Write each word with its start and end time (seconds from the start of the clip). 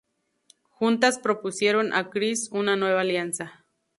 Juntas 0.71 1.19
propusieron 1.19 1.93
a 1.93 2.09
Chris 2.09 2.49
una 2.51 2.75
nueva 2.75 3.01
alianza. 3.01 3.63